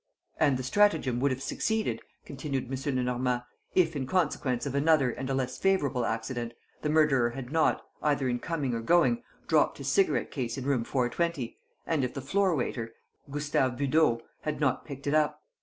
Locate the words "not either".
7.51-8.27